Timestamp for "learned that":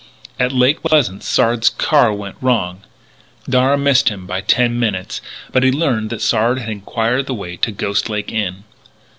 5.71-6.23